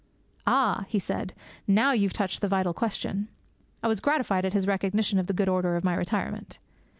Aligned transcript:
'Ah,' 0.47 0.85
he 0.87 0.97
said, 0.97 1.31
'now 1.67 1.91
you've 1.91 2.11
touched 2.11 2.41
the 2.41 2.47
vital 2.47 2.73
question.' 2.73 3.27
I 3.83 3.87
was 3.87 3.99
gratified 3.99 4.45
at 4.45 4.53
his 4.53 4.65
recognition 4.65 5.19
of 5.19 5.27
the 5.27 5.31
good 5.31 5.47
order 5.47 5.75
of 5.75 5.83
my 5.83 5.93
retirement. 5.93 6.57